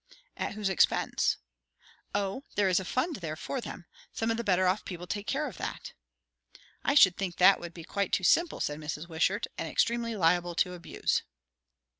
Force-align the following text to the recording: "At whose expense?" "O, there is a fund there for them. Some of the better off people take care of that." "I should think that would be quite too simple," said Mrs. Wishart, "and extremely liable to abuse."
"At 0.35 0.55
whose 0.55 0.67
expense?" 0.67 1.37
"O, 2.15 2.43
there 2.55 2.67
is 2.67 2.79
a 2.79 2.85
fund 2.85 3.17
there 3.17 3.35
for 3.35 3.61
them. 3.61 3.85
Some 4.11 4.31
of 4.31 4.37
the 4.37 4.43
better 4.43 4.65
off 4.65 4.83
people 4.83 5.05
take 5.05 5.27
care 5.27 5.45
of 5.47 5.57
that." 5.57 5.93
"I 6.83 6.95
should 6.95 7.15
think 7.17 7.35
that 7.35 7.59
would 7.59 7.75
be 7.75 7.83
quite 7.83 8.11
too 8.11 8.23
simple," 8.23 8.59
said 8.59 8.79
Mrs. 8.79 9.07
Wishart, 9.07 9.45
"and 9.59 9.67
extremely 9.67 10.15
liable 10.15 10.55
to 10.55 10.73
abuse." 10.73 11.21